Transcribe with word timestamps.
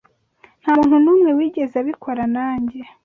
Nta 0.61 0.71
muntu 0.77 0.97
n'umwe 1.03 1.29
wigeze 1.37 1.75
abikora 1.81 2.23
nanjye. 2.35 2.79